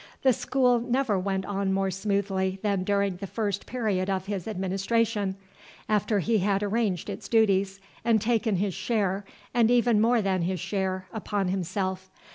The 0.23 0.33
school 0.33 0.79
never 0.79 1.19
went 1.19 1.45
on 1.45 1.71
more 1.71 1.91
smoothly 1.91 2.57
than 2.63 2.83
during 2.83 3.17
the 3.17 3.27
first 3.27 3.67
period 3.67 4.09
of 4.09 4.25
his 4.25 4.47
administration, 4.47 5.35
after 5.87 6.17
he 6.21 6.39
had 6.39 6.63
arranged 6.63 7.07
its 7.07 7.29
duties, 7.29 7.79
and 8.03 8.19
taken 8.19 8.55
his 8.55 8.73
share, 8.73 9.25
and 9.53 9.69
even 9.69 10.01
more 10.01 10.23
than 10.23 10.41
his 10.41 10.59
share, 10.59 11.07
upon 11.13 11.49
himself. 11.49 12.09